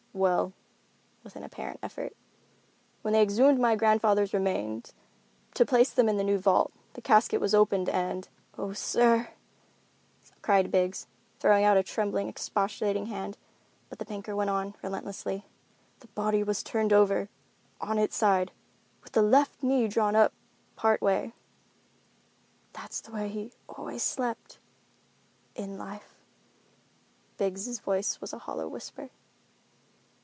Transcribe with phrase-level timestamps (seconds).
[0.13, 0.51] "Well,"
[1.23, 2.17] with an apparent effort,
[3.01, 4.91] "when they exhumed my grandfather's remains
[5.53, 8.27] to place them in the new vault, the casket was opened, and——"
[8.57, 9.29] "Oh, sir,"
[10.41, 11.07] cried Biggs,
[11.39, 13.37] throwing out a trembling, expostulating hand,
[13.87, 15.45] but the banker went on, relentlessly.
[15.99, 17.29] "——the body was turned over,
[17.79, 18.51] on its side,
[19.05, 20.33] with the left knee drawn up
[20.75, 21.31] part way."
[22.73, 26.17] "That's the way he always slept—in life."
[27.37, 29.09] Biggs' voice was a hollow whisper.